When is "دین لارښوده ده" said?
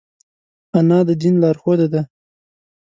1.21-2.01